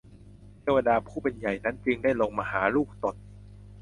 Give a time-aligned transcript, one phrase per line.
[0.61, 3.15] เทวดาผู้เป็นใหญ่นั้นจึงได้ลงมาหาลูกตน